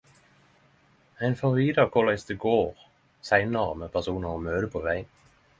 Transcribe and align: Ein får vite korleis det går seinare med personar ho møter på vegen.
Ein 1.25 1.35
får 1.35 1.53
vite 1.57 1.85
korleis 1.95 2.25
det 2.31 2.37
går 2.47 2.83
seinare 3.31 3.79
med 3.85 3.95
personar 3.99 4.35
ho 4.35 4.45
møter 4.51 4.71
på 4.79 4.87
vegen. 4.91 5.09